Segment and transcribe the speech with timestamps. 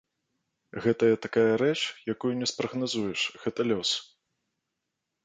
[0.85, 1.77] Гэтая такая рэч,
[2.13, 3.91] якую не спрагназуеш, гэта лёс.